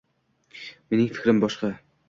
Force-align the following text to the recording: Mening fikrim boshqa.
Mening 0.95 1.13
fikrim 1.19 1.45
boshqa. 1.47 1.73